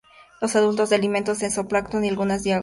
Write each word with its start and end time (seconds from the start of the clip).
Los 0.41 0.55
adultos 0.55 0.89
se 0.89 0.95
alimentan 0.95 1.37
de 1.37 1.51
zooplancton 1.51 2.03
y 2.03 2.09
algunas 2.09 2.41
diatomeas 2.41 2.43
grandes. 2.43 2.59